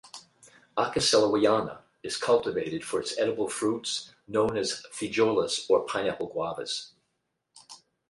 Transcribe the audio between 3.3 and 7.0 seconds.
fruits, known as feijoas or pineapple guavas.